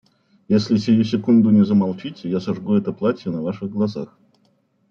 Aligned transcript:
Если 0.47 0.77
сию 0.77 1.03
секунду 1.03 1.51
не 1.51 1.63
замолчите, 1.63 2.27
я 2.27 2.39
сожгу 2.39 2.73
это 2.73 2.91
платье 2.91 3.31
на 3.31 3.43
Ваших 3.43 3.69
глазах! 3.69 4.17